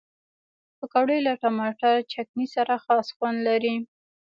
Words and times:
پکورې 0.77 1.17
له 1.27 1.33
ټماټر 1.41 1.95
چټني 2.11 2.47
سره 2.55 2.73
خاص 2.85 3.07
خوند 3.15 3.37
لري 3.47 3.75